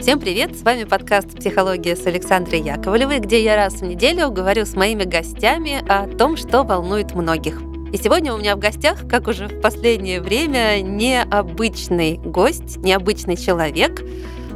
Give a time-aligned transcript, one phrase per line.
[0.00, 0.58] Всем привет!
[0.58, 5.04] С вами подкаст «Психология» с Александрой Яковлевой, где я раз в неделю говорю с моими
[5.04, 7.60] гостями о том, что волнует многих.
[7.92, 14.02] И сегодня у меня в гостях, как уже в последнее время, необычный гость, необычный человек,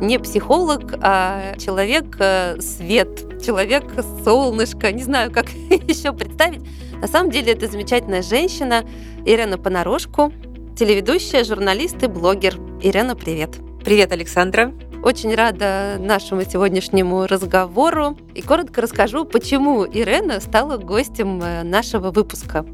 [0.01, 3.85] не психолог, а человек э, свет, человек
[4.25, 6.63] солнышко, не знаю, как еще представить.
[7.03, 8.83] На самом деле это замечательная женщина
[9.27, 10.33] Ирена Понарошку,
[10.75, 12.57] телеведущая, журналист и блогер.
[12.83, 13.57] Ирена, привет.
[13.85, 14.73] Привет, Александра.
[15.05, 22.65] Очень рада нашему сегодняшнему разговору и коротко расскажу, почему Ирена стала гостем э, нашего выпуска.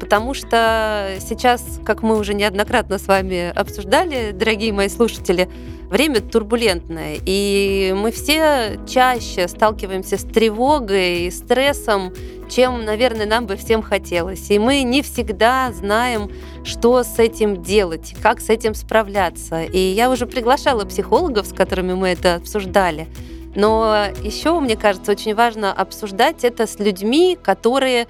[0.00, 5.48] Потому что сейчас, как мы уже неоднократно с вами обсуждали, дорогие мои слушатели,
[5.88, 12.12] время турбулентное, и мы все чаще сталкиваемся с тревогой стрессом,
[12.48, 14.50] чем, наверное, нам бы всем хотелось.
[14.50, 16.30] И мы не всегда знаем,
[16.64, 19.64] что с этим делать, как с этим справляться.
[19.64, 23.08] И я уже приглашала психологов, с которыми мы это обсуждали.
[23.54, 28.06] Но еще, мне кажется, очень важно обсуждать это с людьми, которые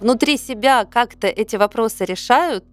[0.00, 2.64] внутри себя как-то эти вопросы решают,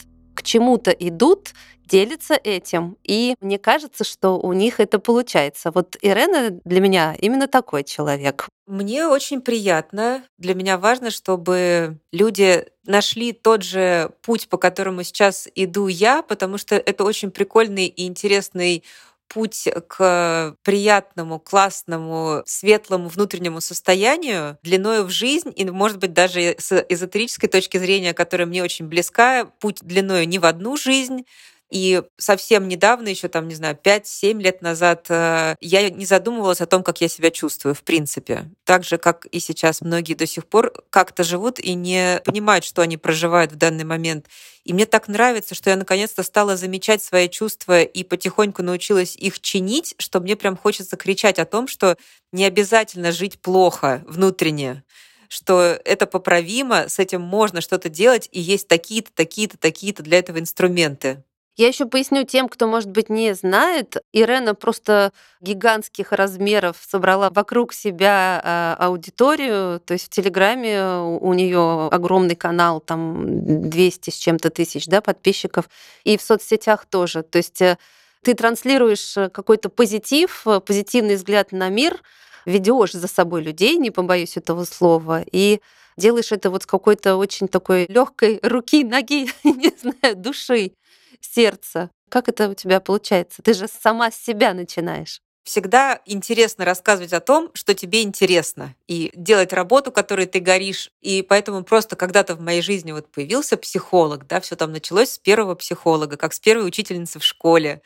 [0.48, 1.54] чему-то идут,
[1.86, 2.98] делятся этим.
[3.04, 5.72] И мне кажется, что у них это получается.
[5.72, 8.48] Вот Ирена для меня именно такой человек.
[8.66, 10.24] Мне очень приятно.
[10.38, 16.58] Для меня важно, чтобы люди нашли тот же путь, по которому сейчас иду я, потому
[16.58, 18.84] что это очень прикольный и интересный
[19.28, 26.86] путь к приятному, классному, светлому внутреннему состоянию, длиною в жизнь, и, может быть, даже с
[26.90, 31.26] эзотерической точки зрения, которая мне очень близка, путь длиною не в одну жизнь,
[31.70, 36.66] и совсем недавно, еще там, не знаю, 5-7 лет назад, э, я не задумывалась о
[36.66, 38.50] том, как я себя чувствую, в принципе.
[38.64, 42.82] Так же, как и сейчас многие до сих пор как-то живут и не понимают, что
[42.82, 44.28] они проживают в данный момент.
[44.64, 49.42] И мне так нравится, что я наконец-то стала замечать свои чувства и потихоньку научилась их
[49.42, 51.98] чинить, что мне прям хочется кричать о том, что
[52.32, 54.84] не обязательно жить плохо внутренне,
[55.30, 60.40] что это поправимо, с этим можно что-то делать, и есть такие-то, такие-то, такие-то для этого
[60.40, 61.24] инструменты.
[61.58, 63.98] Я еще поясню тем, кто, может быть, не знает.
[64.14, 69.80] Ирена просто гигантских размеров собрала вокруг себя а, аудиторию.
[69.80, 75.68] То есть в Телеграме у нее огромный канал, там 200 с чем-то тысяч да, подписчиков.
[76.04, 77.24] И в соцсетях тоже.
[77.24, 77.80] То есть э,
[78.22, 82.04] ты транслируешь какой-то позитив, позитивный взгляд на мир,
[82.46, 85.60] ведешь за собой людей, не побоюсь этого слова, и
[85.98, 90.74] делаешь это вот с какой-то очень такой легкой руки, ноги, не знаю, души
[91.22, 91.90] сердца.
[92.10, 93.42] Как это у тебя получается?
[93.42, 99.12] Ты же сама с себя начинаешь всегда интересно рассказывать о том, что тебе интересно, и
[99.16, 100.92] делать работу, которой ты горишь.
[101.00, 105.18] И поэтому просто когда-то в моей жизни вот появился психолог, да, все там началось с
[105.18, 107.82] первого психолога, как с первой учительницы в школе.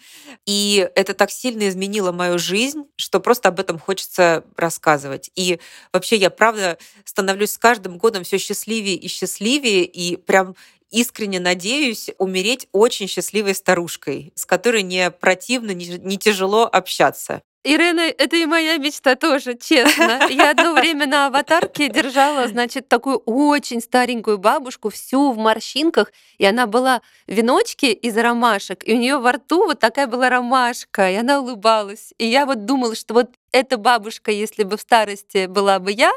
[0.47, 5.30] И это так сильно изменило мою жизнь, что просто об этом хочется рассказывать.
[5.36, 5.59] И
[5.94, 10.56] вообще я, правда, становлюсь с каждым годом все счастливее и счастливее, и прям
[10.91, 17.41] искренне надеюсь умереть очень счастливой старушкой, с которой не противно, не, тяжело общаться.
[17.63, 20.28] Ирена, это и моя мечта тоже, честно.
[20.29, 26.46] Я одно время на аватарке держала, значит, такую очень старенькую бабушку, всю в морщинках, и
[26.46, 31.12] она была в веночке из ромашек, и у нее во рту вот такая была ромашка,
[31.12, 32.13] и она улыбалась.
[32.18, 36.12] И я вот думала, что вот эта бабушка, если бы в старости была бы я,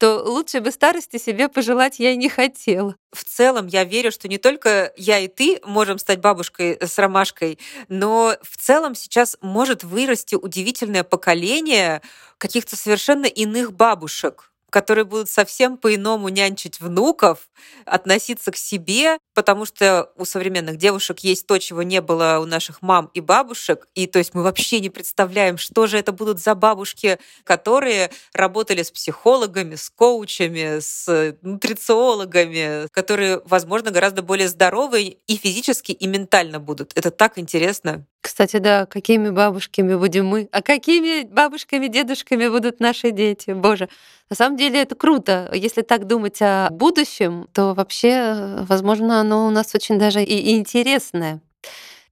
[0.00, 2.96] то лучше бы старости себе пожелать я и не хотела.
[3.12, 7.58] В целом я верю, что не только я и ты можем стать бабушкой с ромашкой,
[7.88, 12.00] но в целом сейчас может вырасти удивительное поколение
[12.38, 17.48] каких-то совершенно иных бабушек, которые будут совсем по-иному нянчить внуков,
[17.84, 22.82] относиться к себе, потому что у современных девушек есть то, чего не было у наших
[22.82, 23.86] мам и бабушек.
[23.94, 28.82] И то есть мы вообще не представляем, что же это будут за бабушки, которые работали
[28.82, 36.60] с психологами, с коучами, с нутрициологами, которые, возможно, гораздо более здоровые и физически, и ментально
[36.60, 36.92] будут.
[36.96, 38.06] Это так интересно.
[38.20, 43.52] Кстати, да, какими бабушками будем мы, а какими бабушками, дедушками будут наши дети.
[43.52, 43.88] Боже,
[44.28, 45.50] на самом деле это круто.
[45.54, 51.40] Если так думать о будущем, то вообще, возможно, оно у нас очень даже и интересное.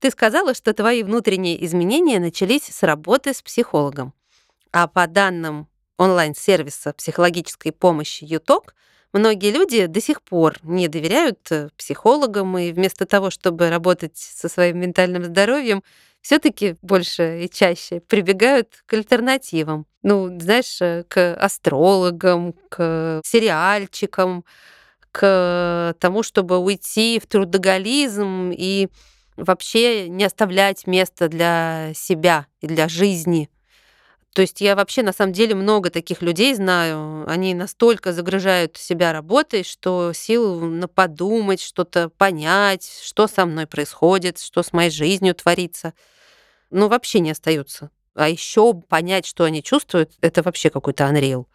[0.01, 4.15] Ты сказала, что твои внутренние изменения начались с работы с психологом.
[4.73, 5.67] А по данным
[5.99, 8.75] онлайн-сервиса психологической помощи ЮТОК,
[9.13, 14.49] многие люди до сих пор не доверяют э, психологам, и вместо того, чтобы работать со
[14.49, 15.83] своим ментальным здоровьем,
[16.21, 19.87] все-таки больше и чаще прибегают к альтернативам.
[20.03, 24.45] Ну, знаешь, э, к астрологам, к сериальчикам,
[25.13, 28.89] к тому, чтобы уйти в трудоголизм и
[29.37, 33.49] вообще не оставлять места для себя и для жизни.
[34.35, 37.29] То есть я вообще на самом деле много таких людей знаю.
[37.29, 44.39] Они настолько загружают себя работой, что сил на подумать, что-то понять, что со мной происходит,
[44.39, 45.95] что с моей жизнью творится,
[46.71, 47.91] ну вообще не остаются.
[48.15, 51.47] А еще понять, что они чувствуют, это вообще какой-то unreal.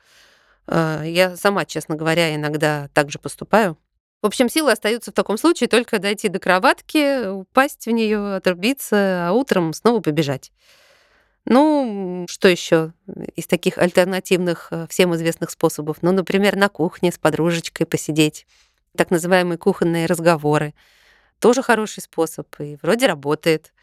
[0.67, 3.77] А, я сама, честно говоря, иногда так же поступаю.
[4.21, 9.27] В общем, силы остаются в таком случае только дойти до кроватки, упасть в нее, отрубиться,
[9.27, 10.51] а утром снова побежать.
[11.45, 12.93] Ну, что еще
[13.35, 15.97] из таких альтернативных э, всем известных способов?
[16.01, 18.45] Ну, например, на кухне с подружечкой посидеть.
[18.95, 20.73] Так называемые кухонные разговоры.
[21.39, 23.73] Тоже хороший способ и вроде работает.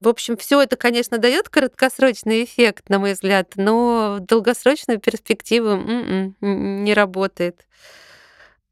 [0.00, 5.70] В общем, все это, конечно, дает краткосрочный эффект, на мой взгляд, но в долгосрочную перспективу
[5.70, 6.36] м-м,
[6.84, 7.66] не работает.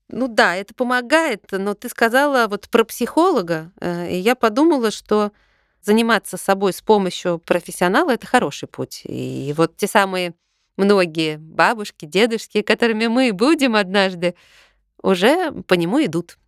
[0.08, 5.32] Ну да, это помогает, но ты сказала вот про психолога, э, и я подумала, что
[5.86, 9.02] заниматься собой с помощью профессионала это хороший путь.
[9.04, 10.34] И вот те самые
[10.76, 14.34] многие бабушки, дедушки, которыми мы будем однажды,
[15.00, 16.38] уже по нему идут.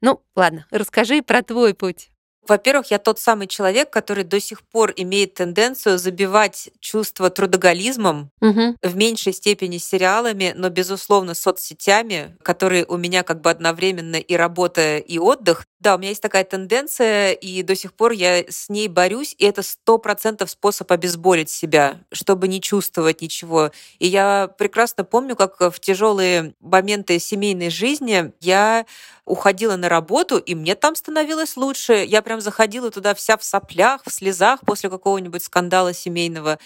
[0.00, 2.10] Ну, ладно, расскажи про твой путь.
[2.46, 8.76] Во-первых, я тот самый человек, который до сих пор имеет тенденцию забивать чувство трудоголизмом угу.
[8.82, 14.98] в меньшей степени сериалами, но, безусловно, соцсетями, которые у меня как бы одновременно и работа,
[14.98, 15.64] и отдых.
[15.84, 19.44] Да, у меня есть такая тенденция, и до сих пор я с ней борюсь, и
[19.44, 23.70] это сто процентов способ обезболить себя, чтобы не чувствовать ничего.
[23.98, 28.86] И я прекрасно помню, как в тяжелые моменты семейной жизни я
[29.26, 32.02] уходила на работу, и мне там становилось лучше.
[32.06, 36.58] Я прям заходила туда вся в соплях, в слезах после какого-нибудь скандала семейного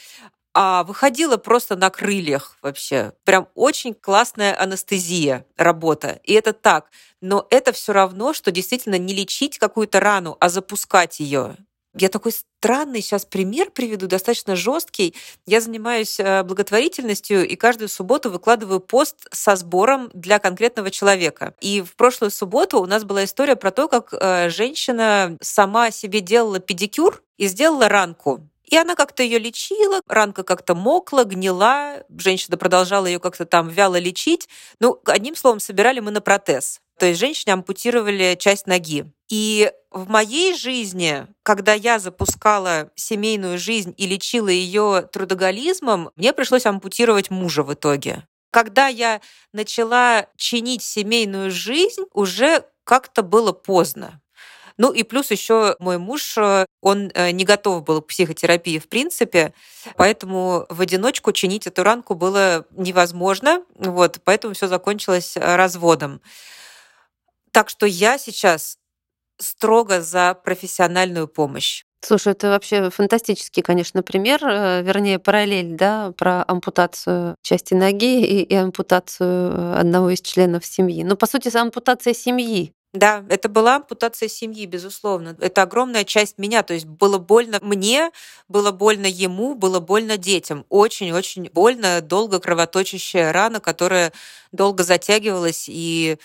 [0.55, 3.13] а выходила просто на крыльях вообще.
[3.25, 6.21] Прям очень классная анестезия, работа.
[6.25, 6.91] И это так.
[7.21, 11.57] Но это все равно, что действительно не лечить какую-то рану, а запускать ее.
[11.95, 15.15] Я такой странный сейчас пример приведу, достаточно жесткий.
[15.47, 21.55] Я занимаюсь э, благотворительностью и каждую субботу выкладываю пост со сбором для конкретного человека.
[21.61, 26.21] И в прошлую субботу у нас была история про то, как э, женщина сама себе
[26.21, 28.47] делала педикюр и сделала ранку.
[28.69, 33.99] И она как-то ее лечила, ранка как-то мокла, гнила, женщина продолжала ее как-то там вяло
[33.99, 34.47] лечить.
[34.79, 36.81] Ну, одним словом, собирали мы на протез.
[36.99, 39.07] То есть женщине ампутировали часть ноги.
[39.31, 46.67] И в моей жизни, когда я запускала семейную жизнь и лечила ее трудоголизмом, мне пришлось
[46.67, 48.27] ампутировать мужа в итоге.
[48.51, 49.23] Когда я
[49.53, 54.21] начала чинить семейную жизнь, уже как-то было поздно.
[54.79, 58.89] Ну и плюс еще мой муж, э, он э, не готов был к психотерапии в
[58.89, 59.53] принципе,
[59.97, 66.23] поэтому в одиночку чинить эту ранку было невозможно, вот, поэтому все закончилось э, разводом.
[67.51, 68.79] Так что я сейчас
[69.39, 71.83] строго за профессиональную помощь.
[72.01, 78.55] Слушай, это вообще фантастический, конечно, пример, вернее, параллель, да, про ампутацию части ноги и, и
[78.55, 81.03] ампутацию одного из членов семьи.
[81.03, 82.73] Ну, по сути, ампутация семьи.
[82.95, 85.37] Да, это была ампутация семьи, безусловно.
[85.41, 86.63] Это огромная часть меня.
[86.63, 88.11] То есть было больно мне,
[88.49, 90.65] было больно ему, было больно детям.
[90.71, 94.13] Очень-очень больно, долго кровоточащая рана, которая
[94.53, 96.17] долго затягивалась и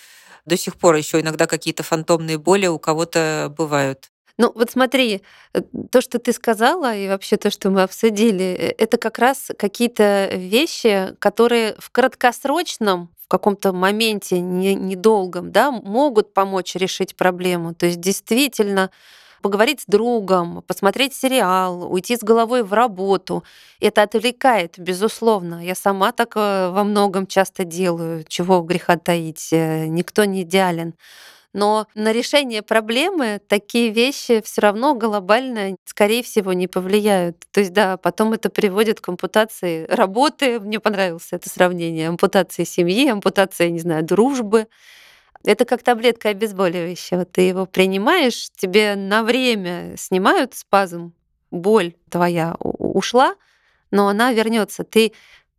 [0.46, 4.10] до сих пор еще иногда какие-то фантомные боли у кого-то бывают.
[4.36, 5.22] Ну вот смотри,
[5.52, 5.60] э,
[5.92, 10.30] то, что ты сказала, и вообще то, что мы обсудили, э, это как раз какие-то
[10.34, 17.74] вещи, которые в краткосрочном в каком-то моменте не, недолгом, да, могут помочь решить проблему.
[17.74, 18.90] То есть действительно
[19.42, 23.44] поговорить с другом, посмотреть сериал, уйти с головой в работу.
[23.80, 25.64] Это отвлекает, безусловно.
[25.64, 29.48] Я сама так э, во многом часто делаю, чего греха таить.
[29.52, 30.94] Э, никто не идеален.
[31.54, 37.38] Но на решение проблемы такие вещи все равно глобально, скорее всего, не повлияют.
[37.52, 40.58] То есть, да, потом это приводит к ампутации работы.
[40.58, 42.08] Мне понравилось это сравнение.
[42.08, 44.66] Ампутации семьи, ампутация, не знаю, дружбы.
[45.44, 47.24] Это как таблетка обезболивающего.
[47.24, 51.14] Ты его принимаешь, тебе на время снимают спазм,
[51.52, 53.36] боль твоя ушла,
[53.92, 54.82] но она вернется.
[54.82, 55.12] Ты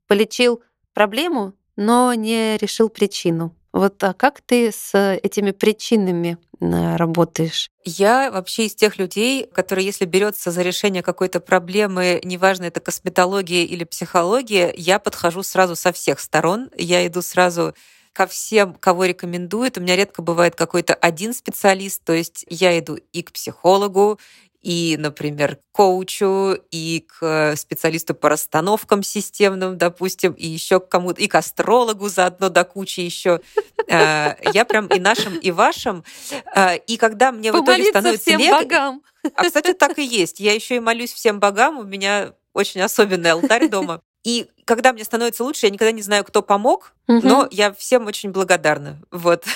[0.07, 0.61] полечил
[0.93, 3.55] проблему, но не решил причину.
[3.75, 7.69] Вот а как ты с этими причинами э, работаешь?
[7.83, 13.65] Я вообще из тех людей, которые, если берется за решение какой-то проблемы, неважно, это косметология
[13.65, 16.69] или психология, я подхожу сразу со всех сторон.
[16.77, 17.75] Я иду сразу
[18.13, 19.77] ко всем, кого рекомендуют.
[19.77, 24.19] У меня редко бывает какой-то один специалист, то есть я иду и к психологу,
[24.65, 31.21] и, например, к коучу, и к специалисту по расстановкам системным, допустим, и еще к кому-то,
[31.21, 33.41] и к астрологу заодно до кучи еще.
[33.87, 36.03] А, я прям и нашим, и вашим.
[36.55, 38.63] А, и когда мне в итоге становится всем легче...
[38.63, 39.03] богам.
[39.35, 40.39] А, кстати, так и есть.
[40.39, 41.77] Я еще и молюсь всем богам.
[41.77, 44.01] У меня очень особенный алтарь дома.
[44.25, 48.31] И когда мне становится лучше, я никогда не знаю, кто помог, но я всем очень
[48.31, 48.99] благодарна.
[49.11, 49.45] Вот.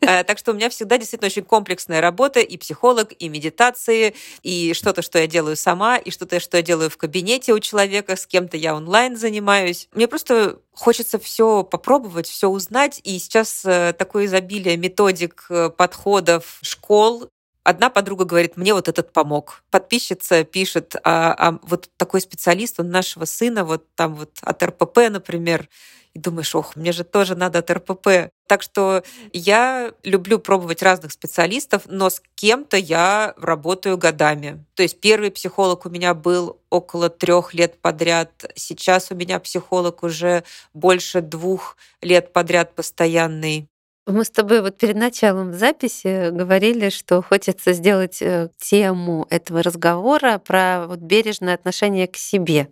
[0.00, 4.72] Э, так что у меня всегда действительно очень комплексная работа, и психолог, и медитации, и
[4.72, 8.26] что-то, что я делаю сама, и что-то, что я делаю в кабинете у человека, с
[8.26, 9.88] кем-то я онлайн занимаюсь.
[9.92, 13.00] Мне просто хочется все попробовать, все узнать.
[13.04, 17.28] И сейчас э, такое изобилие методик, э, подходов, школ,
[17.68, 19.62] Одна подруга говорит, мне вот этот помог.
[19.70, 25.10] Подписчица пишет, а, а вот такой специалист, он нашего сына, вот там вот от РПП,
[25.10, 25.68] например,
[26.14, 28.30] и думаешь, ох, мне же тоже надо от РПП.
[28.46, 29.02] Так что
[29.34, 34.64] я люблю пробовать разных специалистов, но с кем-то я работаю годами.
[34.74, 38.50] То есть первый психолог у меня был около трех лет подряд.
[38.54, 43.68] Сейчас у меня психолог уже больше двух лет подряд постоянный.
[44.10, 50.38] Мы с тобой вот перед началом записи говорили, что хочется сделать э, тему этого разговора
[50.38, 52.70] про вот бережное отношение к себе.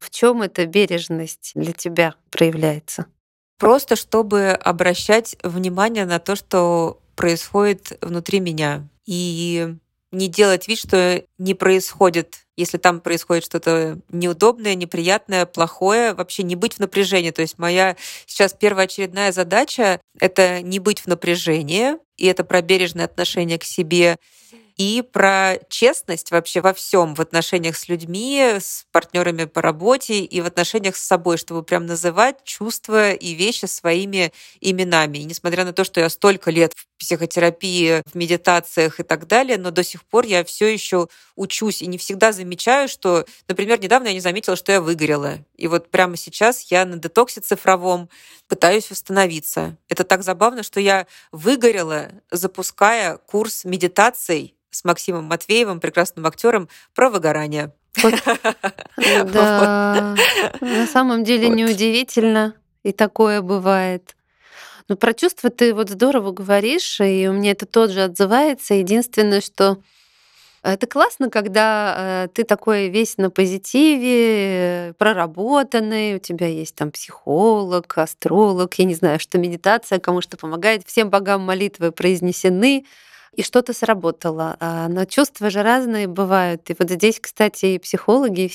[0.00, 3.06] В чем эта бережность для тебя проявляется?
[3.58, 8.88] Просто чтобы обращать внимание на то, что происходит внутри меня.
[9.06, 9.76] И
[10.14, 16.56] не делать вид, что не происходит, если там происходит что-то неудобное, неприятное, плохое, вообще не
[16.56, 17.30] быть в напряжении.
[17.30, 23.06] То есть моя сейчас первоочередная задача— это не быть в напряжении, и это про бережное
[23.06, 24.16] отношение к себе,
[24.76, 30.40] и про честность вообще во всем в отношениях с людьми, с партнерами по работе и
[30.40, 35.18] в отношениях с собой, чтобы прям называть чувства и вещи своими именами.
[35.18, 39.58] И несмотря на то, что я столько лет в психотерапии, в медитациях и так далее,
[39.58, 44.08] но до сих пор я все еще учусь и не всегда замечаю, что, например, недавно
[44.08, 45.38] я не заметила, что я выгорела.
[45.56, 48.08] И вот прямо сейчас я на детоксе цифровом
[48.48, 49.76] пытаюсь восстановиться.
[49.88, 57.10] Это так забавно, что я выгорела, запуская курс медитаций с Максимом Матвеевым, прекрасным актером, про
[57.10, 57.72] выгорание.
[58.96, 60.16] Да,
[60.60, 64.14] на самом деле неудивительно, и такое бывает.
[64.88, 68.74] Но про чувства ты вот здорово говоришь, и у меня это тоже отзывается.
[68.74, 69.78] Единственное, что
[70.62, 77.96] это классно, когда э, ты такой весь на позитиве, проработанный, у тебя есть там психолог,
[77.98, 82.86] астролог, я не знаю, что медитация кому что помогает, всем богам молитвы произнесены,
[83.36, 84.56] и что-то сработало.
[84.60, 86.68] А, но чувства же разные бывают.
[86.70, 88.50] И вот здесь, кстати, и психологи,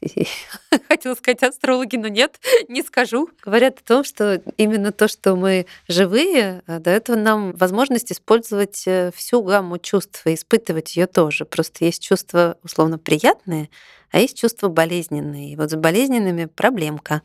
[0.88, 3.28] хотела сказать астрологи, но нет, не скажу.
[3.44, 9.10] Говорят о том, что именно то, что мы живые, а, дает нам возможность использовать э,
[9.14, 11.44] всю гамму чувств и испытывать ее тоже.
[11.44, 13.68] Просто есть чувства условно приятные,
[14.10, 15.52] а есть чувства болезненные.
[15.52, 17.22] И вот с болезненными проблемка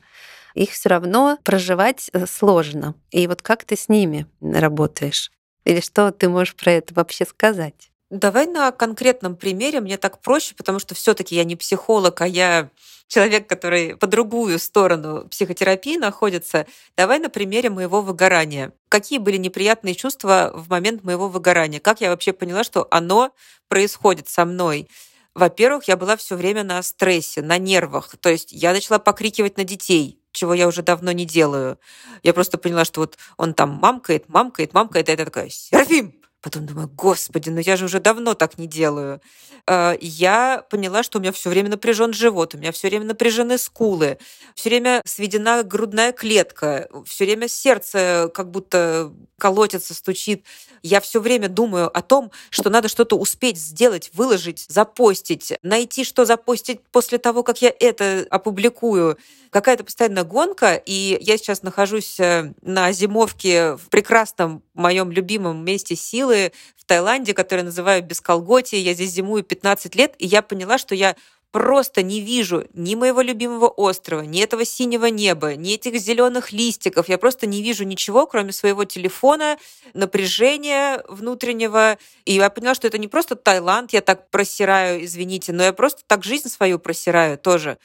[0.53, 2.95] их все равно проживать э, сложно.
[3.11, 5.31] И вот как ты с ними работаешь?
[5.65, 7.91] Или что ты можешь про это вообще сказать?
[8.11, 12.69] Давай на конкретном примере, мне так проще, потому что все-таки я не психолог, а я
[13.07, 16.67] человек, который по другую сторону психотерапии находится.
[16.95, 18.73] Давай на примере моего выгорания.
[18.89, 21.79] Какие были неприятные чувства в момент моего выгорания?
[21.79, 23.33] Как я вообще поняла, что оно
[23.67, 24.87] происходит со мной?
[25.33, 28.15] Во-первых, я была все время на стрессе, на нервах.
[28.19, 31.79] То есть я начала покрикивать на детей, чего я уже давно не делаю.
[32.21, 36.24] Я просто поняла, что вот он там мамкает, мамкает, мамкает, и я такая, Серафим!
[36.45, 39.19] Потом думаю, господи, ну я же уже давно так не делаю.
[39.65, 43.57] Э, я поняла, что у меня все время напряжен живот, у меня все время напряжены
[43.57, 44.19] скулы,
[44.53, 50.43] все время сведена грудная клетка, все время сердце как будто колотится, стучит.
[50.83, 56.25] Я все время думаю о том, что надо что-то успеть сделать, выложить, запостить, найти, что
[56.25, 59.17] запостить после того, как я это опубликую.
[59.49, 65.95] Какая-то постоянная гонка, и я сейчас нахожусь э, на зимовке в прекрасном моем любимом месте
[65.95, 66.34] силы
[66.75, 68.81] в Таиланде, которое называю Бесколготие.
[68.81, 71.15] Я здесь зимую 15 лет, и я поняла, что я
[71.55, 77.07] просто не вижу ни моего любимого острова, ни этого синего неба, ни этих зеленых листиков.
[77.07, 79.57] Я просто не вижу ничего, кроме своего телефона,
[79.93, 81.97] напряжения внутреннего.
[82.25, 86.01] И я поняла, что это не просто Таиланд, я так просираю, извините, но я просто
[86.05, 87.77] так жизнь свою просираю тоже.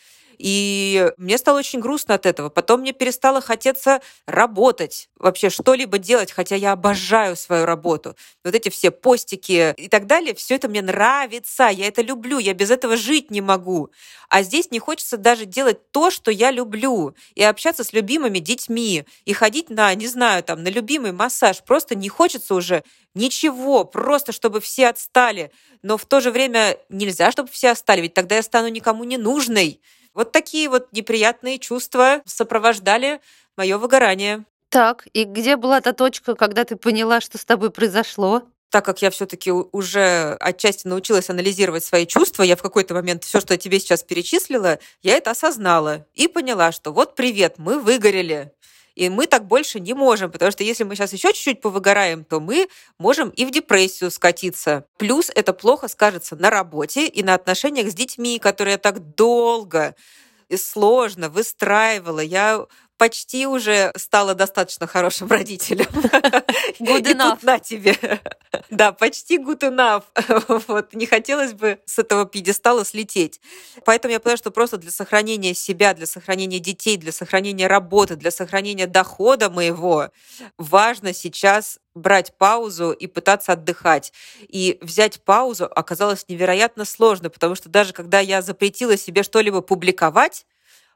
[0.43, 2.49] И мне стало очень грустно от этого.
[2.49, 8.17] Потом мне перестало хотеться работать, вообще что-либо делать, хотя я обожаю свою работу.
[8.43, 12.55] Вот эти все постики и так далее, все это мне нравится, я это люблю, я
[12.55, 13.91] без этого жить не могу.
[14.31, 19.05] А здесь не хочется даже делать то, что я люблю, и общаться с любимыми детьми,
[19.27, 21.63] и ходить на, не знаю, там, на любимый массаж.
[21.63, 22.83] Просто не хочется уже
[23.15, 25.53] ничего, просто чтобы все отстали.
[25.83, 29.19] Но в то же время нельзя, чтобы все отстали, ведь тогда я стану никому не
[29.19, 29.83] нужной.
[30.15, 33.21] Вот такие вот неприятные чувства сопровождали
[33.57, 34.45] мое выгорание.
[34.69, 38.43] Так, и где была та точка, когда ты поняла, что с тобой произошло?
[38.71, 43.41] так как я все-таки уже отчасти научилась анализировать свои чувства, я в какой-то момент все,
[43.41, 48.53] что я тебе сейчас перечислила, я это осознала и поняла, что вот привет, мы выгорели.
[49.01, 52.39] И мы так больше не можем, потому что если мы сейчас еще чуть-чуть повыгораем, то
[52.39, 54.85] мы можем и в депрессию скатиться.
[54.99, 59.95] Плюс это плохо скажется на работе и на отношениях с детьми, которые я так долго
[60.51, 62.21] и сложно выстраивала.
[62.21, 62.67] Я
[63.01, 65.87] почти уже стала достаточно хорошим родителем.
[66.81, 67.39] Good enough.
[67.41, 67.97] на тебе.
[68.69, 70.05] Да, почти good enough.
[70.69, 70.93] Вот.
[70.93, 73.41] Не хотелось бы с этого пьедестала слететь.
[73.87, 78.31] Поэтому я поняла, что просто для сохранения себя, для сохранения детей, для сохранения работы, для
[78.31, 80.11] сохранения дохода моего
[80.59, 84.13] важно сейчас брать паузу и пытаться отдыхать.
[84.47, 90.45] И взять паузу оказалось невероятно сложно, потому что даже когда я запретила себе что-либо публиковать,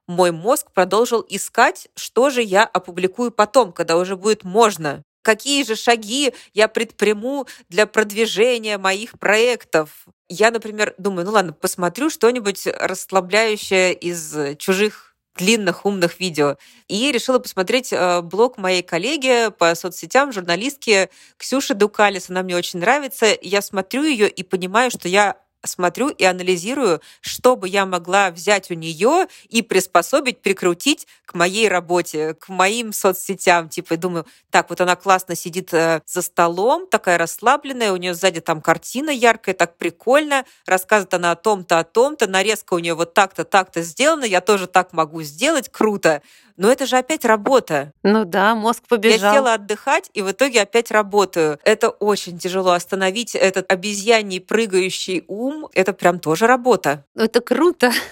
[0.07, 5.03] мой мозг продолжил искать, что же я опубликую потом, когда уже будет можно.
[5.23, 10.05] Какие же шаги я предприму для продвижения моих проектов?
[10.29, 16.57] Я, например, думаю, ну ладно, посмотрю что-нибудь расслабляющее из чужих длинных умных видео.
[16.89, 22.31] И решила посмотреть э, блог моей коллеги по соцсетям, журналистки Ксюши Дукалис.
[22.31, 23.27] Она мне очень нравится.
[23.43, 28.71] Я смотрю ее и понимаю, что я смотрю и анализирую, что бы я могла взять
[28.71, 33.69] у нее и приспособить, прикрутить к моей работе, к моим соцсетям.
[33.69, 38.41] Типа, думаю, так, вот она классно сидит э, за столом, такая расслабленная, у нее сзади
[38.41, 43.15] там картина яркая, так прикольно, рассказывает она о том-то, о том-то, нарезка у нее вот
[43.15, 46.23] так-то, так-то сделана, я тоже так могу сделать, круто.
[46.57, 47.93] Но это же опять работа.
[48.03, 49.33] Ну да, мозг побежал.
[49.33, 51.59] Я села отдыхать, и в итоге опять работаю.
[51.65, 52.73] Это очень тяжело.
[52.73, 57.05] Остановить этот обезьяний прыгающий ум, это прям тоже работа.
[57.17, 57.93] Это круто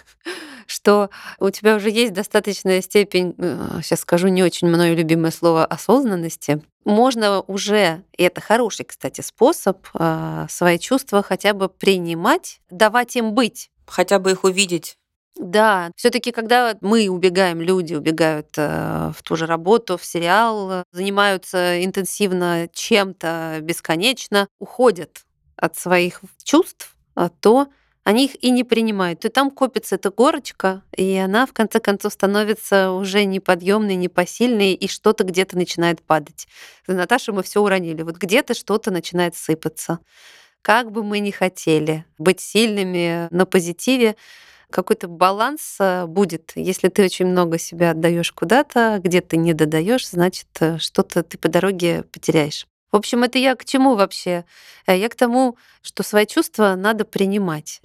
[0.66, 3.34] что у тебя уже есть достаточная степень,
[3.82, 6.62] сейчас э, скажу не очень мною любимое слово, осознанности.
[6.84, 13.32] Можно уже, и это хороший, кстати, способ, э, свои чувства хотя бы принимать, давать им
[13.34, 13.70] быть.
[13.86, 14.96] Хотя бы их увидеть.
[15.36, 21.82] Да, все-таки, когда мы убегаем, люди убегают э, в ту же работу, в сериал, занимаются
[21.82, 25.24] интенсивно чем-то бесконечно, уходят
[25.56, 27.68] от своих чувств, а то
[28.04, 29.24] они их и не принимают.
[29.24, 34.88] И там копится эта горочка, и она в конце концов становится уже неподъемной, непосильной, и
[34.88, 36.48] что-то где-то начинает падать.
[36.86, 38.02] За Наташу мы все уронили.
[38.02, 40.00] Вот где-то что-то начинает сыпаться.
[40.62, 44.16] Как бы мы ни хотели быть сильными на позитиве,
[44.72, 46.52] какой-то баланс э, будет.
[46.56, 51.38] Если ты очень много себя отдаешь куда-то, где ты не додаешь, значит, э, что-то ты
[51.38, 52.66] по дороге потеряешь.
[52.90, 54.44] В общем, это я к чему вообще?
[54.86, 57.80] Э, я к тому, что свои чувства надо принимать.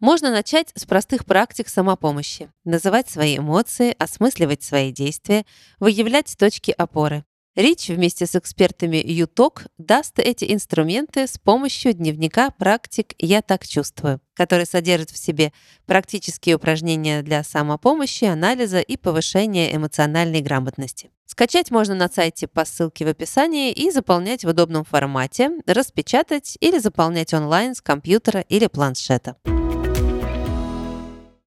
[0.00, 2.50] Можно начать с простых практик самопомощи.
[2.64, 5.44] Называть свои эмоции, осмысливать свои действия,
[5.80, 7.24] выявлять точки опоры.
[7.58, 14.20] Рич вместе с экспертами ЮТОК даст эти инструменты с помощью дневника практик «Я так чувствую»,
[14.34, 15.52] который содержит в себе
[15.84, 21.10] практические упражнения для самопомощи, анализа и повышения эмоциональной грамотности.
[21.26, 26.78] Скачать можно на сайте по ссылке в описании и заполнять в удобном формате, распечатать или
[26.78, 29.34] заполнять онлайн с компьютера или планшета.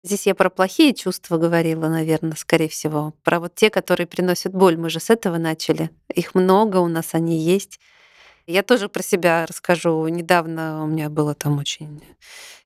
[0.03, 3.13] Здесь я про плохие чувства говорила, наверное, скорее всего.
[3.23, 4.75] Про вот те, которые приносят боль.
[4.75, 5.91] Мы же с этого начали.
[6.13, 7.79] Их много у нас, они есть.
[8.47, 10.07] Я тоже про себя расскажу.
[10.07, 12.01] Недавно у меня было там очень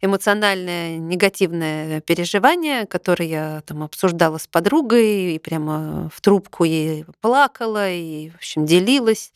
[0.02, 7.92] эмоциональное, негативное переживание, которое я там обсуждала с подругой и прямо в трубку ей плакала
[7.92, 9.34] и, в общем, делилась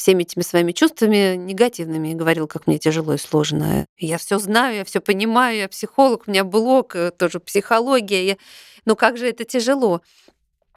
[0.00, 3.84] всеми этими своими чувствами негативными и говорил, как мне тяжело и сложно.
[3.98, 8.26] Я все знаю, я все понимаю, я психолог, у меня блог, э, тоже психология.
[8.26, 8.36] Я...
[8.86, 10.00] Но как же это тяжело?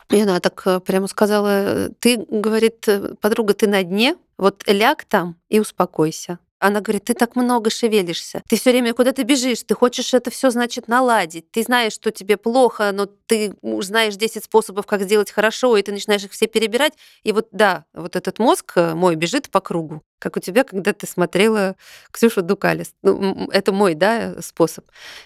[0.10, 2.86] И она так э, прямо сказала, ты, говорит,
[3.22, 6.40] подруга, ты на дне, вот ляг там и успокойся.
[6.64, 10.50] Она говорит, ты так много шевелишься, ты все время куда-то бежишь, ты хочешь это все,
[10.50, 15.76] значит, наладить, ты знаешь, что тебе плохо, но ты знаешь 10 способов, как сделать хорошо,
[15.76, 16.94] и ты начинаешь их все перебирать.
[17.24, 20.94] И вот да, вот этот мозг э, мой бежит по кругу, как у тебя, когда
[20.94, 21.76] ты смотрела
[22.12, 22.94] Ксюшу Дукалис.
[23.02, 24.86] Ну, это мой, да, способ.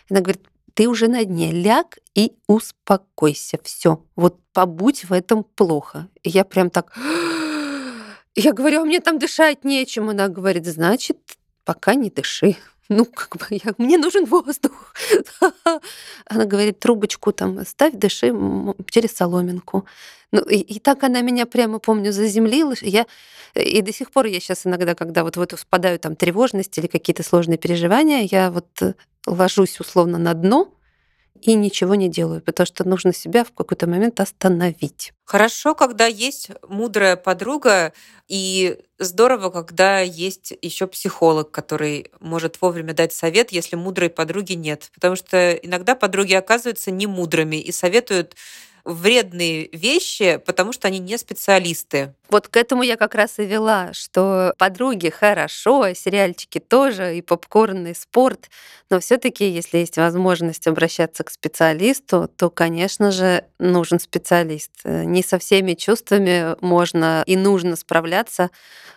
[0.09, 0.41] Она говорит,
[0.73, 6.07] ты уже на дне, ляг и успокойся, все, вот побудь в этом плохо.
[6.23, 6.97] И я прям так
[8.37, 10.09] я говорю, а мне там дышать нечем.
[10.09, 11.17] Она говорит, значит,
[11.65, 12.55] пока не дыши.
[12.89, 14.93] Ну, как бы, я, мне нужен воздух.
[16.25, 18.33] Она говорит, трубочку там ставь, дыши
[18.89, 19.85] через соломинку.
[20.31, 22.75] Ну, и, и так она меня прямо, помню, заземлила.
[22.79, 23.05] Я,
[23.55, 27.23] и до сих пор я сейчас иногда, когда вот в впадаю там тревожность или какие-то
[27.23, 28.95] сложные переживания, я вот
[29.25, 30.73] ложусь условно на дно,
[31.41, 35.13] и ничего не делаю, потому что нужно себя в какой-то момент остановить.
[35.25, 37.93] Хорошо, когда есть мудрая подруга,
[38.27, 44.89] и здорово, когда есть еще психолог, который может вовремя дать совет, если мудрой подруги нет.
[44.93, 48.35] Потому что иногда подруги оказываются не мудрыми и советуют
[48.87, 52.13] вредные вещи, потому что они не специалисты.
[52.29, 57.87] Вот к этому я как раз и вела, что подруги хорошо, сериальчики тоже, и попкорн,
[57.87, 58.49] и спорт,
[58.89, 64.71] но все таки если есть возможность обращаться к специалисту, то, конечно же, нужен специалист.
[64.83, 68.49] Не со всеми чувствами можно и нужно справляться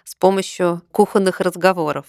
[0.04, 2.06] с помощью кухонных разговоров.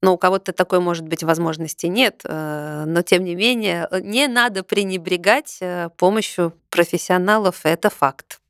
[0.00, 4.62] Но у кого-то такой, может быть, возможности нет, э, но тем не менее не надо
[4.62, 8.40] пренебрегать э, помощью профессионалов, это факт.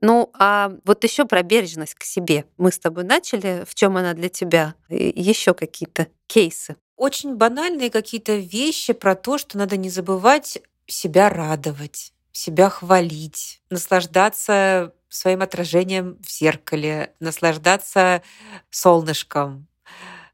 [0.00, 2.44] Ну, а вот еще про бережность к себе.
[2.58, 4.74] Мы с тобой начали, в чем она для тебя?
[4.88, 6.76] Еще какие-то кейсы?
[6.96, 14.92] Очень банальные какие-то вещи про то, что надо не забывать себя радовать, себя хвалить, наслаждаться
[15.08, 18.22] своим отражением в зеркале, наслаждаться
[18.70, 19.66] солнышком,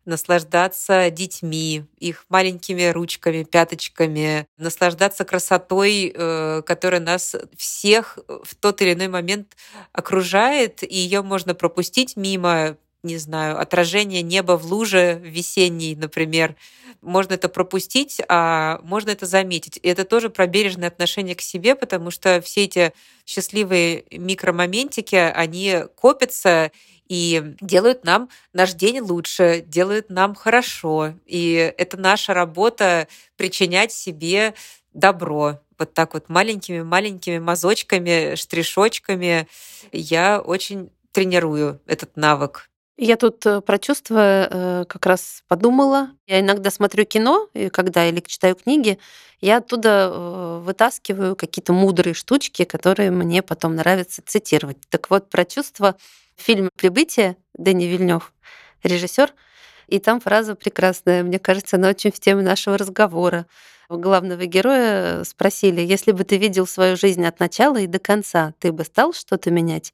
[0.05, 8.95] наслаждаться детьми, их маленькими ручками, пяточками, наслаждаться красотой, э, которая нас всех в тот или
[8.95, 9.57] иной момент
[9.93, 16.57] окружает, и ее можно пропустить мимо, не знаю, отражение неба в луже весенней, например.
[17.01, 19.79] Можно это пропустить, а можно это заметить.
[19.83, 22.93] И это тоже про бережное отношение к себе, потому что все эти
[23.27, 26.71] счастливые микромоментики, они копятся,
[27.13, 31.13] и делают нам наш день лучше, делают нам хорошо.
[31.27, 34.55] И это наша работа причинять себе
[34.95, 35.61] добро.
[35.79, 39.47] Вот так вот маленькими-маленькими мазочками, штришочками
[39.93, 42.71] я очень тренирую этот навык.
[42.97, 46.13] Я тут э, про чувства э, как раз подумала.
[46.27, 48.99] Я иногда смотрю кино, и когда или читаю книги,
[49.43, 54.79] я оттуда э, вытаскиваю какие-то мудрые штучки, которые мне потом нравится цитировать.
[54.89, 55.97] Так вот, про чувства
[56.37, 58.33] фильм «Прибытие» Дэнни Вильнев,
[58.83, 59.33] режиссер,
[59.89, 61.23] и там фраза прекрасная.
[61.23, 63.47] Мне кажется, она очень в тему нашего разговора.
[63.89, 68.73] Главного героя спросили, если бы ты видел свою жизнь от начала и до конца, ты
[68.73, 69.93] бы стал что-то менять?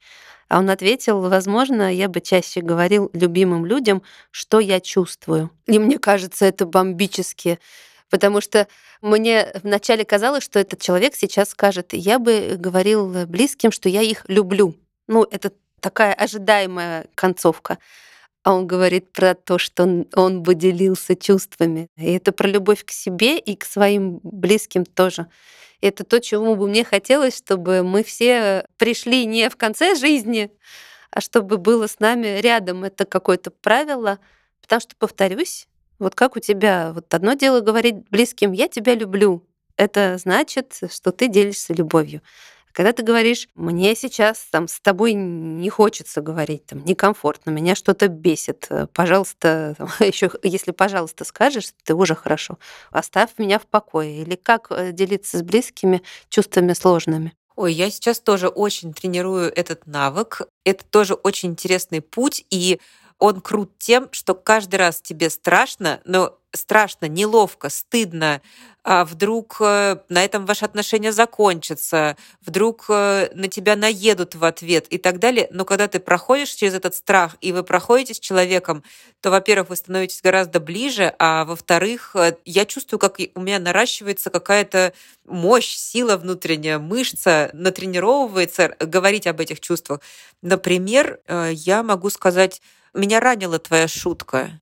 [0.48, 5.50] А он ответил, возможно, я бы чаще говорил любимым людям, что я чувствую.
[5.66, 7.58] И мне кажется, это бомбически
[8.10, 8.66] потому что
[9.00, 14.24] мне вначале казалось, что этот человек сейчас скажет, я бы говорил близким, что я их
[14.28, 14.74] люблю.
[15.06, 17.78] Ну, это такая ожидаемая концовка.
[18.42, 21.88] А он говорит про то, что он, он бы делился чувствами.
[21.96, 25.26] И это про любовь к себе и к своим близким тоже.
[25.80, 30.50] И это то, чему бы мне хотелось, чтобы мы все пришли не в конце жизни,
[31.10, 32.84] а чтобы было с нами рядом.
[32.84, 34.18] Это какое-то правило.
[34.62, 39.44] Потому что, повторюсь, вот как у тебя, вот одно дело говорить близким «я тебя люблю»,
[39.78, 42.20] это значит, что ты делишься любовью.
[42.78, 48.06] Когда ты говоришь, мне сейчас там с тобой не хочется говорить, там некомфортно, меня что-то
[48.06, 52.56] бесит, э, пожалуйста, еще если пожалуйста скажешь, ты уже хорошо,
[52.92, 54.22] оставь меня в покое.
[54.22, 57.32] Или как э, делиться с близкими чувствами сложными?
[57.56, 60.42] Ой, я сейчас тоже очень тренирую этот навык.
[60.62, 62.78] Это тоже очень интересный путь, и
[63.18, 68.40] он крут тем, что каждый раз тебе страшно, но страшно, неловко, стыдно,
[68.84, 74.86] а вдруг э, на этом ваши отношения закончатся, вдруг э, на тебя наедут в ответ
[74.88, 75.48] и так далее.
[75.50, 78.82] Но когда ты проходишь через этот страх, и вы проходите с человеком,
[79.20, 84.30] то, во-первых, вы становитесь гораздо ближе, а во-вторых, э, я чувствую, как у меня наращивается
[84.30, 84.94] какая-то
[85.26, 90.00] мощь, сила внутренняя, мышца натренировывается говорить об этих чувствах.
[90.40, 92.62] Например, я могу сказать,
[92.94, 94.60] меня ранила твоя шутка.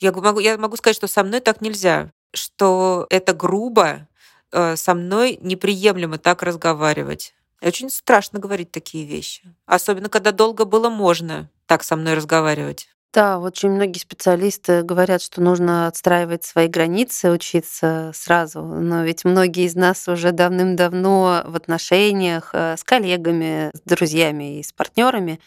[0.00, 4.08] Я могу, я могу сказать, что со мной так нельзя, что это грубо,
[4.52, 7.34] э, со мной неприемлемо так разговаривать.
[7.62, 9.42] очень страшно говорить такие вещи.
[9.66, 12.88] Особенно, когда долго было можно так со мной разговаривать.
[13.14, 18.60] Да, очень многие специалисты говорят, что нужно отстраивать свои границы, учиться сразу.
[18.60, 24.64] Но ведь многие из нас уже давным-давно в отношениях э, с коллегами, с друзьями и
[24.64, 25.38] с партнерами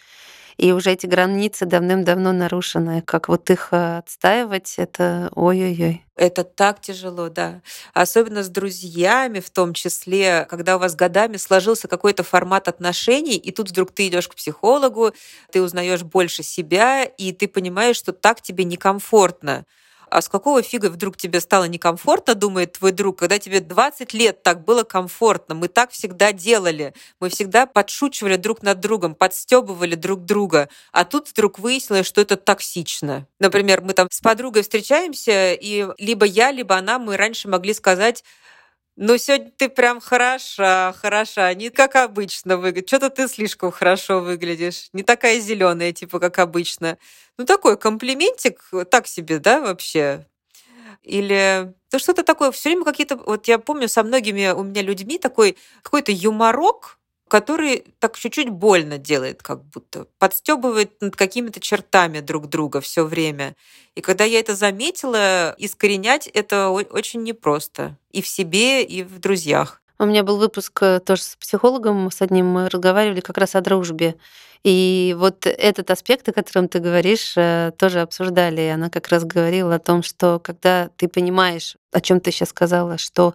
[0.58, 3.02] и уже эти границы давным-давно нарушены.
[3.02, 6.04] Как вот их э, отстаивать, это ой-ой-ой.
[6.16, 7.62] Это так тяжело, да.
[7.94, 13.52] Особенно с друзьями, в том числе, когда у вас годами сложился какой-то формат отношений, и
[13.52, 15.14] тут вдруг ты идешь к психологу,
[15.52, 19.66] ты узнаешь больше себя, и ты понимаешь, что так тебе некомфортно
[20.10, 24.44] а с какого фига вдруг тебе стало некомфортно, думает твой друг, когда тебе 20 лет
[24.44, 30.26] так было комфортно, мы так всегда делали, мы всегда подшучивали друг над другом, подстебывали друг
[30.26, 33.28] друга, а тут вдруг выяснилось, что это токсично.
[33.40, 38.24] Например, мы там с подругой встречаемся, и либо я, либо она, мы раньше могли сказать,
[39.00, 41.54] Ну, сегодня ты прям хороша, хороша.
[41.54, 42.88] Не как обычно выглядишь.
[42.90, 44.90] Что-то ты слишком хорошо выглядишь.
[44.92, 46.98] Не такая зеленая, типа, как обычно.
[47.38, 50.26] Ну, такой комплиментик, так себе, да, вообще?
[51.04, 55.20] Или то что-то такое, все время какие-то, вот я помню, со многими у меня людьми
[55.20, 62.48] такой какой-то юморок, который так чуть-чуть больно делает, как будто подстебывает над какими-то чертами друг
[62.48, 63.56] друга все время.
[63.96, 69.82] И когда я это заметила, искоренять это очень непросто и в себе, и в друзьях.
[70.00, 73.62] У меня был выпуск э, тоже с психологом, с одним мы разговаривали как раз о
[73.62, 74.16] дружбе.
[74.64, 78.62] И вот этот аспект, о котором ты говоришь, э, тоже обсуждали.
[78.62, 82.50] И она как раз говорила о том, что когда ты понимаешь, о чем ты сейчас
[82.50, 83.34] сказала, что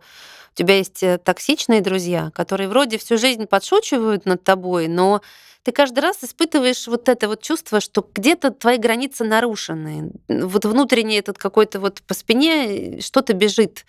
[0.52, 5.22] у тебя есть э, токсичные друзья, которые вроде всю жизнь подшучивают над тобой, но
[5.62, 10.10] ты каждый раз испытываешь вот это вот чувство, что где-то твои границы нарушены.
[10.28, 13.86] Вот внутренний этот какой-то вот по спине что-то бежит.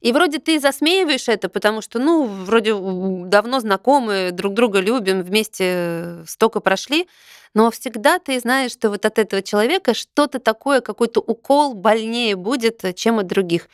[0.00, 2.72] И вроде ты засмеиваешь это, потому что, ну, вроде
[3.26, 7.06] давно знакомы, друг друга любим, вместе столько прошли,
[7.52, 12.82] но всегда ты знаешь, что вот от этого человека что-то такое, какой-то укол больнее будет,
[12.94, 13.68] чем от других.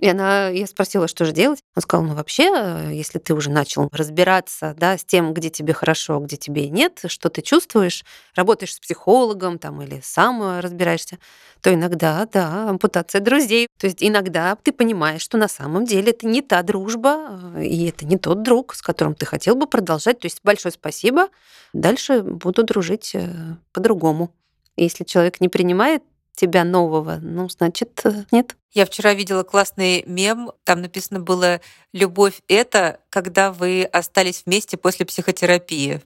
[0.00, 1.60] И она, я спросила, что же делать.
[1.76, 6.18] Он сказал, ну вообще, если ты уже начал разбираться да, с тем, где тебе хорошо,
[6.20, 11.18] где тебе нет, что ты чувствуешь, работаешь с психологом там, или сам разбираешься,
[11.60, 13.68] то иногда, да, ампутация друзей.
[13.78, 18.06] То есть иногда ты понимаешь, что на самом деле это не та дружба, и это
[18.06, 20.18] не тот друг, с которым ты хотел бы продолжать.
[20.20, 21.28] То есть большое спасибо,
[21.72, 24.30] дальше буду дружить э, по-другому.
[24.76, 26.02] Если человек не принимает
[26.34, 28.56] тебя нового, ну, значит, э, нет.
[28.72, 31.60] Я вчера видела классный мем, там написано было
[31.92, 36.02] «Любовь— это когда вы остались вместе после психотерапии».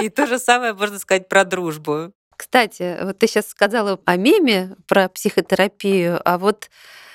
[0.00, 2.12] И то же самое можно сказать про дружбу.
[2.36, 6.70] Кстати, вот ты сейчас сказала о меме про психотерапию, а вот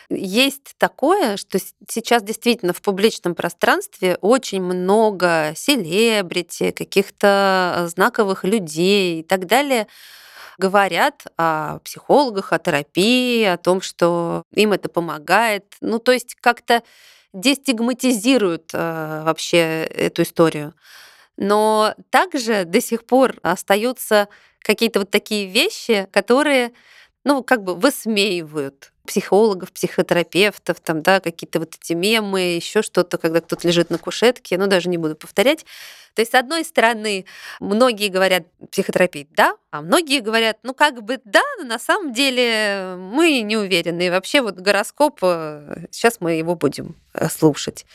[0.10, 9.20] есть такое, что сейчас действительно в публичном пространстве очень много селебрити, каких-то э, знаковых людей
[9.20, 9.88] и так далее
[10.58, 15.76] говорят о психологах, о терапии, о том, что им это помогает.
[15.80, 16.84] Ну, то есть как-то
[17.34, 20.74] дестигматизируют э, вообще эту историю.
[21.38, 24.28] Но также до сих пор остаются
[24.60, 26.74] какие-то вот такие вещи, которые,
[27.24, 33.42] ну, как бы высмеивают психологов, психотерапевтов, там, да, какие-то вот эти мемы, еще что-то, когда
[33.42, 35.66] кто-то лежит на кушетке, ну, даже не буду повторять.
[36.14, 37.26] То есть, с одной стороны,
[37.60, 42.98] многие говорят психотерапия, да, а многие говорят, ну, как бы да, но на самом деле
[43.00, 44.06] мы не уверены.
[44.06, 45.22] И вообще вот гороскоп,
[45.90, 47.88] сейчас э, мы его будем э, слушать.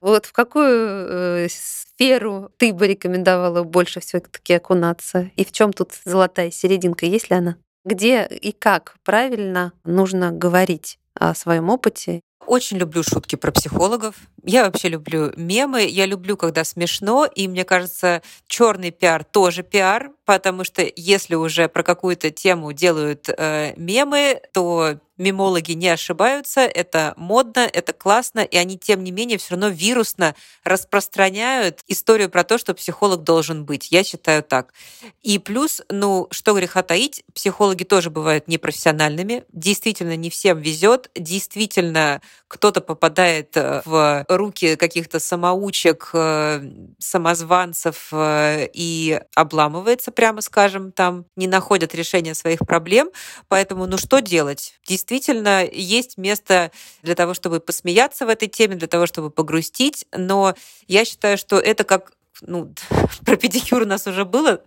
[0.00, 5.30] Вот в какую э, сферу ты бы рекомендовала больше все-таки окунаться?
[5.36, 7.04] И в чем тут золотая серединка?
[7.04, 7.56] Есть ли она?
[7.84, 12.20] Где и как правильно нужно говорить о своем опыте.
[12.46, 14.16] Очень люблю шутки про психологов.
[14.42, 15.82] Я вообще люблю мемы.
[15.82, 17.24] Я люблю, когда смешно.
[17.24, 23.28] И мне кажется, черный пиар тоже пиар, потому что если уже про какую-то тему делают
[23.30, 29.38] э, мемы, то мемологи не ошибаются, это модно, это классно, и они, тем не менее,
[29.38, 33.90] все равно вирусно распространяют историю про то, что психолог должен быть.
[33.90, 34.72] Я считаю так.
[35.22, 42.20] И плюс, ну, что греха таить, психологи тоже бывают непрофессиональными, действительно не всем везет, действительно
[42.48, 46.62] кто-то попадает э, в руки каких-то самоучек, э,
[46.98, 53.10] самозванцев э, и обламывается, прямо скажем, там не находят решения своих проблем.
[53.48, 54.78] Поэтому, ну что делать?
[55.72, 56.70] Есть место
[57.02, 60.54] для того, чтобы посмеяться в этой теме, для того, чтобы погрустить, но
[60.86, 62.72] я считаю, что это как ну,
[63.24, 64.62] про педикюр у нас уже было.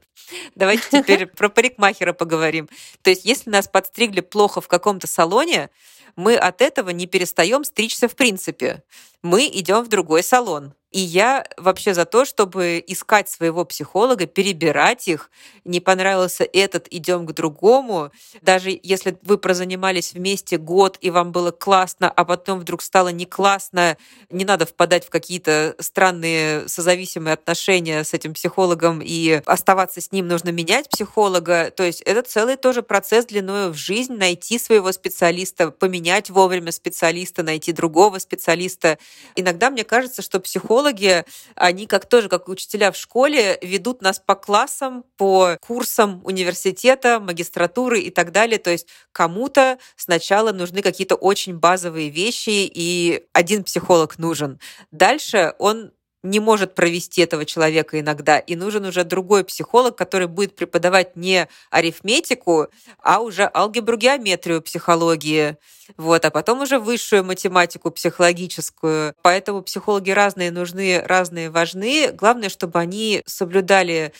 [0.55, 2.69] Давайте теперь про парикмахера поговорим.
[3.01, 5.69] То есть, если нас подстригли плохо в каком-то салоне,
[6.15, 8.83] мы от этого не перестаем стричься в принципе.
[9.21, 10.73] Мы идем в другой салон.
[10.91, 15.29] И я вообще за то, чтобы искать своего психолога, перебирать их.
[15.65, 18.11] Не понравился этот, идем к другому.
[18.41, 23.25] Даже если вы прозанимались вместе год, и вам было классно, а потом вдруг стало не
[23.25, 23.97] классно,
[24.29, 30.27] не надо впадать в какие-то странные созависимые отношения с этим психологом, и оставаться с ним
[30.27, 31.69] нужно менять психолога.
[31.69, 37.43] То есть это целый тоже процесс длиной в жизнь, найти своего специалиста, поменять вовремя специалиста,
[37.43, 38.97] найти другого специалиста.
[39.35, 44.19] Иногда мне кажется, что психолог психологи, они как тоже, как учителя в школе, ведут нас
[44.19, 48.59] по классам, по курсам университета, магистратуры и так далее.
[48.59, 54.59] То есть кому-то сначала нужны какие-то очень базовые вещи, и один психолог нужен.
[54.91, 55.91] Дальше он
[56.29, 61.47] не может провести этого человека иногда, и нужен уже другой психолог, который будет преподавать не
[61.69, 62.67] арифметику,
[63.01, 65.57] а уже алгебру, геометрию психологии,
[65.95, 69.13] вот, а потом уже высшую математику психологическую.
[69.21, 72.11] Поэтому психологи разные нужны, разные важны.
[72.11, 74.11] Главное, чтобы они соблюдали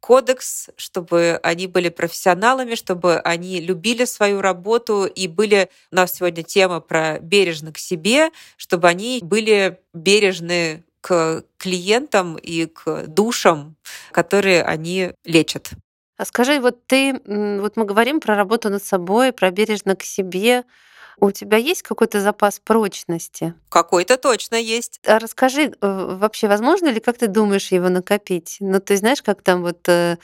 [0.00, 5.70] кодекс, чтобы они были профессионалами, чтобы они любили свою работу и были...
[5.90, 12.64] У нас сегодня тема про бережно к себе, чтобы они были бережны к клиентам и
[12.64, 13.76] к душам,
[14.10, 15.68] которые они лечат.
[16.16, 20.64] А скажи, вот ты, вот мы говорим про работу над собой, про бережно к себе.
[21.20, 23.52] У тебя есть какой-то запас прочности?
[23.68, 24.98] Какой-то точно есть.
[25.06, 28.56] А расскажи, э, вообще возможно ли, как ты думаешь, его накопить?
[28.60, 30.16] Ну, ты знаешь, как там вот э,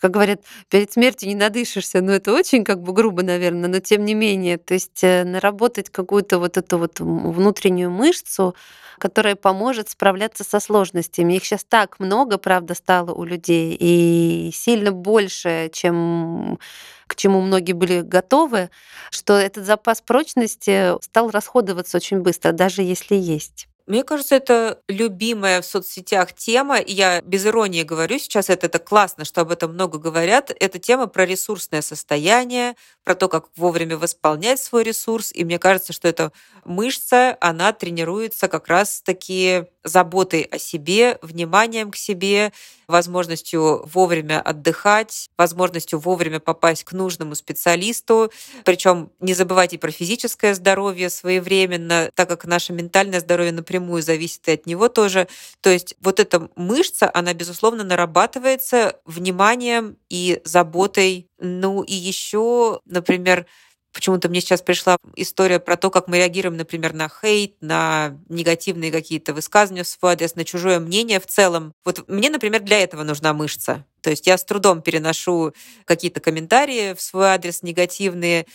[0.00, 4.04] как говорят, перед смертью не надышишься, но это очень как бы грубо, наверное, но тем
[4.04, 8.54] не менее, то есть э, наработать какую-то вот эту вот внутреннюю мышцу,
[8.98, 11.34] которая поможет справляться со сложностями.
[11.34, 16.58] Их сейчас так много, правда, стало у людей, и сильно больше, чем
[17.06, 18.70] к чему многие были готовы,
[19.10, 23.68] что этот запас прочности стал расходоваться очень быстро, даже если есть.
[23.86, 26.80] Мне кажется, это любимая в соцсетях тема.
[26.80, 30.50] Я без иронии говорю сейчас, это, это классно, что об этом много говорят.
[30.58, 35.32] Это тема про ресурсное состояние, про то, как вовремя восполнять свой ресурс.
[35.34, 36.32] И мне кажется, что эта
[36.64, 42.52] мышца, она тренируется как раз-таки заботой о себе, вниманием к себе,
[42.88, 48.32] возможностью вовремя отдыхать, возможностью вовремя попасть к нужному специалисту.
[48.64, 54.52] Причем не забывайте про физическое здоровье своевременно, так как наше ментальное здоровье напрямую зависит и
[54.52, 55.28] от него тоже.
[55.60, 61.28] То есть вот эта мышца, она, безусловно, нарабатывается вниманием и заботой.
[61.38, 63.46] Ну и еще, например,
[63.94, 68.90] Почему-то мне сейчас пришла история про то, как мы реагируем, например, на хейт, на негативные
[68.90, 71.72] какие-то высказывания в свой адрес, на чужое мнение в целом.
[71.84, 73.86] Вот мне, например, для этого нужна мышца.
[74.00, 78.46] То есть я с трудом переношу какие-то комментарии в свой адрес негативные.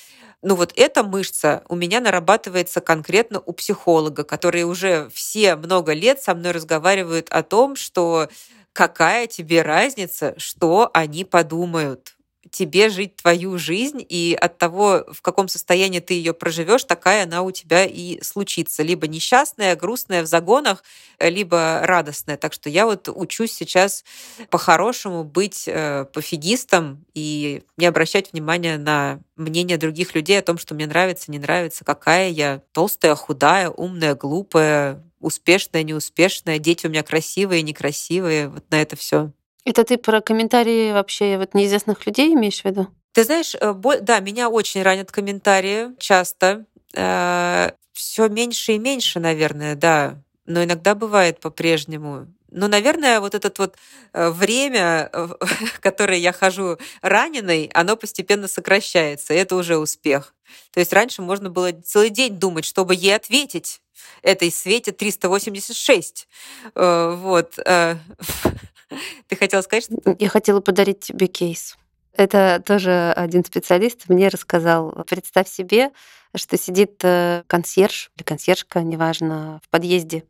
[0.44, 6.22] Ну вот эта мышца у меня нарабатывается конкретно у психолога, которые уже все много лет
[6.22, 8.30] со мной разговаривают о том, что
[8.72, 12.16] какая тебе разница, что они подумают
[12.52, 17.42] тебе жить твою жизнь, и от того, в каком состоянии ты ее проживешь, такая она
[17.42, 18.84] у тебя и случится.
[18.84, 20.84] Либо несчастная, грустная в загонах,
[21.20, 22.38] либо радостная.
[22.38, 24.04] Так что я вот учусь сейчас
[24.50, 30.76] по-хорошему быть э, пофигистом и не обращать внимания на мнение других людей о том, что
[30.76, 37.04] мне нравится, не нравится, какая я толстая, худая, умная, глупая, успешная, неуспешная, дети у меня
[37.04, 39.32] красивые, некрасивые, вот на это все
[39.70, 42.88] это ты про комментарии вообще вот неизвестных людей имеешь в виду?
[43.14, 46.66] Ты знаешь, э, да, меня очень ранят комментарии часто.
[46.94, 50.22] Э, Все меньше и меньше, наверное, да.
[50.46, 52.28] Но иногда бывает по-прежнему.
[52.52, 53.76] Но, наверное, вот это вот
[54.14, 55.12] э, время,
[55.82, 59.34] которое я хожу раненой, оно постепенно сокращается.
[59.34, 60.34] И это уже успех.
[60.72, 63.82] То есть раньше можно было целый день думать, чтобы ей ответить
[64.22, 66.28] этой Свете 386.
[66.74, 67.54] Вот.
[69.28, 70.16] Ты хотела сказать что-то?
[70.20, 71.78] Я хотела подарить тебе кейс.
[72.14, 75.06] Это тоже один специалист мне рассказал.
[75.08, 75.92] Представь себе,
[76.36, 80.24] что сидит э, консьерж или консьержка, неважно, в подъезде.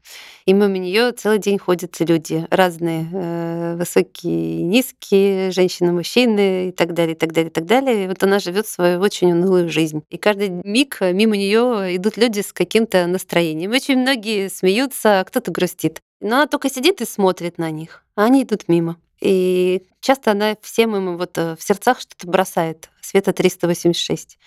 [0.45, 6.93] И мимо нее целый день ходят люди разные, э, высокие, низкие, женщины, мужчины и так
[6.93, 8.05] далее, и так далее, и так далее.
[8.05, 10.03] И вот она живет свою очень унылую жизнь.
[10.09, 13.71] И каждый миг мимо нее идут люди с каким-то настроением.
[13.71, 16.01] Очень многие смеются, а кто-то грустит.
[16.21, 18.97] Но она только сидит и смотрит на них, а они идут мимо.
[19.21, 22.89] И часто она всем им вот э, в сердцах что-то бросает.
[23.01, 24.37] Света 386.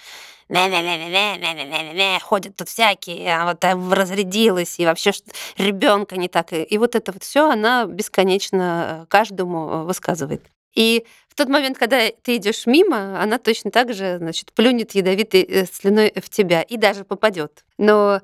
[2.20, 5.12] Ходят тут всякие, а вот разрядилась, и вообще
[5.56, 6.52] ребенка не так.
[6.52, 10.42] И вот это вот все она бесконечно каждому высказывает.
[10.74, 15.66] И в тот момент, когда ты идешь мимо, она точно так же, значит, плюнет ядовитой
[15.72, 17.64] слюной в тебя и даже попадет.
[17.78, 18.20] Но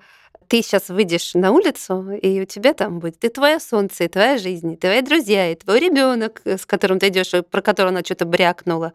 [0.49, 4.39] ты сейчас выйдешь на улицу, и у тебя там будет и твое солнце, и твоя
[4.39, 8.25] жизнь, и твои друзья, и твой ребенок, с которым ты идешь, про которого она что-то
[8.25, 8.93] брякнула.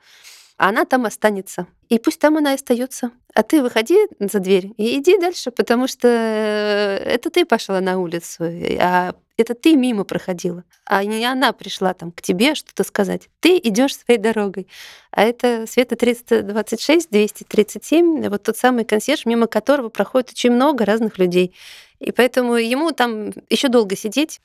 [0.57, 1.67] А она там останется.
[1.89, 3.11] И пусть там она и остается.
[3.33, 7.99] А ты выходи за дверь и иди дальше, потому что э, это ты пошла на
[7.99, 8.43] улицу,
[8.79, 13.29] а это ты мимо проходила, а не она пришла там к тебе что-то сказать.
[13.39, 14.67] Ты идешь своей дорогой.
[15.09, 21.17] А это Света 326, 237, вот тот самый консьерж, мимо которого проходит очень много разных
[21.17, 21.55] людей.
[21.99, 24.39] И поэтому ему там еще долго сидеть,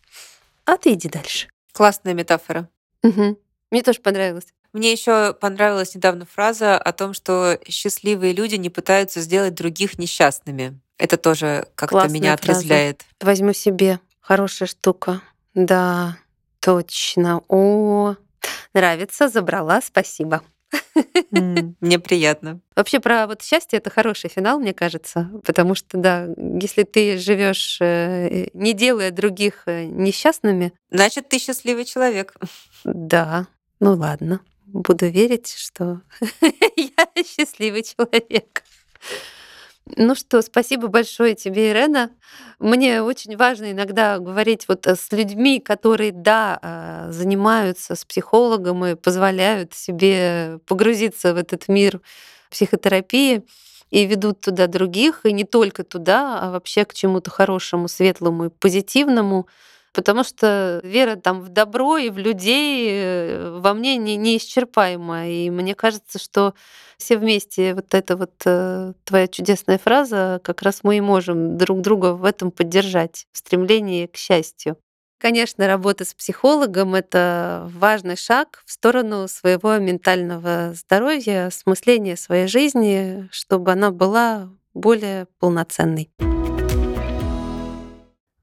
[0.64, 1.48] а ты иди дальше.
[1.72, 2.68] Классная метафора.
[3.02, 3.38] Угу.
[3.70, 4.46] Мне тоже понравилось.
[4.72, 10.78] Мне еще понравилась недавно фраза о том, что счастливые люди не пытаются сделать других несчастными.
[10.98, 13.02] Это тоже как-то меня отрезвляет.
[13.02, 13.30] Фраза.
[13.30, 14.00] Возьму себе.
[14.20, 15.22] Хорошая штука.
[15.54, 16.18] Да,
[16.60, 17.42] точно.
[17.48, 18.16] О,
[18.74, 20.42] нравится, забрала, спасибо.
[21.30, 22.60] Мне приятно.
[22.76, 27.78] Вообще про вот счастье это хороший финал, мне кажется, потому что да, если ты живешь
[27.80, 32.34] э, не делая других э, несчастными, значит ты счастливый человек.
[32.84, 33.46] Да,
[33.80, 34.40] ну ладно,
[34.72, 36.02] буду верить, что
[36.76, 38.62] я счастливый человек.
[39.96, 42.10] Ну что, спасибо большое тебе, Ирена.
[42.58, 48.84] Мне очень важно иногда говорить вот э, с людьми, которые, да, а, занимаются с психологом
[48.84, 52.02] и позволяют себе погрузиться в этот мир
[52.50, 53.44] психотерапии
[53.90, 58.50] и ведут туда других, и не только туда, а вообще к чему-то хорошему, светлому и
[58.50, 59.46] позитивному
[59.99, 65.26] потому что вера там в добро и в людей э, во мне не, неисчерпаема.
[65.26, 66.55] И мне кажется, что
[66.99, 71.80] все вместе, вот эта вот э, твоя чудесная фраза, как раз мы и можем друг
[71.80, 74.76] друга в этом поддержать, в стремлении к счастью.
[75.18, 83.28] Конечно, работа с психологом— это важный шаг в сторону своего ментального здоровья, осмысления своей жизни,
[83.32, 86.09] чтобы она была более полноценной.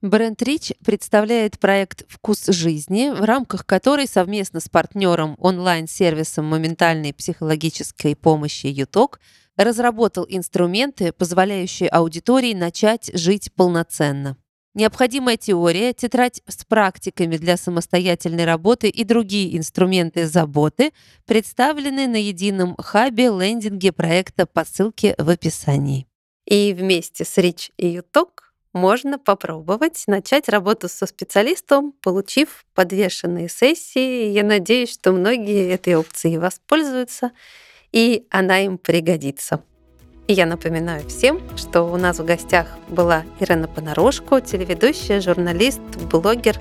[0.06, 8.16] Бренд Рич представляет проект «Вкус жизни», в рамках которой совместно с партнером онлайн-сервисом моментальной психологической
[8.16, 9.20] помощи «Юток»
[9.58, 14.38] разработал инструменты, позволяющие аудитории начать жить полноценно.
[14.76, 20.92] Необходимая теория, тетрадь с практиками для самостоятельной работы и другие инструменты заботы
[21.26, 26.06] представлены на едином хабе лендинге проекта по ссылке в описании.
[26.46, 28.45] И вместе с Рич и Юток
[28.76, 34.28] можно попробовать начать работу со специалистом, получив подвешенные сессии.
[34.28, 37.32] Я надеюсь, что многие этой опцией воспользуются,
[37.94, 39.64] и она им пригодится.
[40.28, 45.80] И я напоминаю всем, что у нас в гостях была Ирена Понарошко, телеведущая, журналист,
[46.12, 46.60] блогер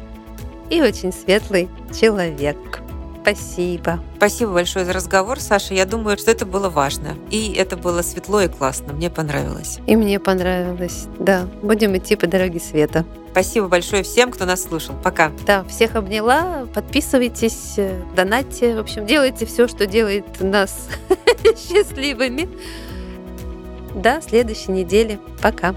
[0.71, 2.84] и очень светлый человек.
[3.25, 4.01] Спасибо.
[4.19, 5.73] Спасибо большое за разговор, Саша.
[5.73, 7.17] Я думаю, что это было важно.
[7.31, 8.93] И это было светло и классно.
[8.93, 9.79] Мне понравилось.
[9.87, 11.07] И мне понравилось.
[11.19, 13.07] Да, будем идти по дороге света.
[13.31, 14.95] Спасибо большое всем, кто нас слушал.
[15.03, 15.33] Пока.
[15.47, 16.67] Да, всех обняла.
[16.75, 18.77] Подписывайтесь, э, донатьте.
[18.77, 20.89] В общем, делайте все, что делает нас
[21.43, 22.51] счастливыми.
[23.95, 25.19] До следующей недели.
[25.41, 25.75] Пока.